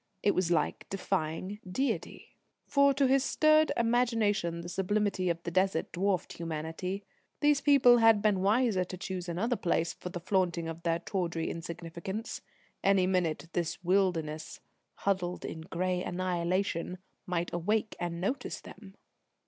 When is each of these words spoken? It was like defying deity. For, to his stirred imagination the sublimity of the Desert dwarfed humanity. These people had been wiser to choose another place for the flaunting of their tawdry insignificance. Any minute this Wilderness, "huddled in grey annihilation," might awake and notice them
It 0.23 0.33
was 0.33 0.49
like 0.49 0.89
defying 0.89 1.59
deity. 1.71 2.35
For, 2.65 2.91
to 2.91 3.05
his 3.05 3.23
stirred 3.23 3.71
imagination 3.77 4.61
the 4.61 4.67
sublimity 4.67 5.29
of 5.29 5.43
the 5.43 5.51
Desert 5.51 5.91
dwarfed 5.91 6.33
humanity. 6.33 7.03
These 7.39 7.61
people 7.61 7.99
had 7.99 8.19
been 8.19 8.39
wiser 8.39 8.83
to 8.83 8.97
choose 8.97 9.29
another 9.29 9.55
place 9.55 9.93
for 9.93 10.09
the 10.09 10.19
flaunting 10.19 10.67
of 10.67 10.81
their 10.81 10.97
tawdry 10.97 11.51
insignificance. 11.51 12.41
Any 12.83 13.05
minute 13.05 13.47
this 13.53 13.83
Wilderness, 13.83 14.59
"huddled 14.95 15.45
in 15.45 15.61
grey 15.61 16.01
annihilation," 16.03 16.97
might 17.27 17.53
awake 17.53 17.95
and 17.99 18.19
notice 18.19 18.59
them 18.59 18.95